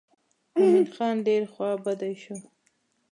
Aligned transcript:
مومن 0.57 0.85
خان 0.93 1.15
ډېر 1.27 1.43
خوا 1.53 1.69
بډی 1.83 2.13
شو. 2.23 2.37